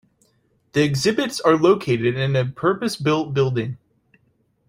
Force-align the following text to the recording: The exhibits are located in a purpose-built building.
The 0.71 0.81
exhibits 0.81 1.39
are 1.41 1.55
located 1.55 2.17
in 2.17 2.35
a 2.35 2.43
purpose-built 2.43 3.35
building. 3.35 3.77